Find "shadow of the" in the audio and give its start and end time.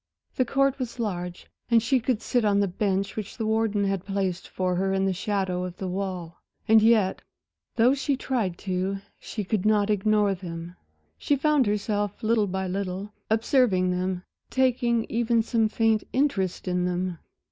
5.13-5.87